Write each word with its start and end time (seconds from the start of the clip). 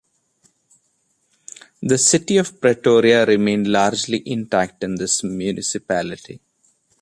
The 1.83 1.99
city 1.99 2.37
of 2.37 2.59
Pretoria 2.59 3.23
remained 3.23 3.67
largely 3.67 4.23
intact 4.27 4.83
in 4.83 4.95
this 4.95 5.23
municipality. 5.23 6.41